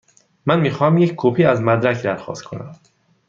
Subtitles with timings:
[0.45, 2.75] من می خواهم یک کپی از مدرک درخواست کنم.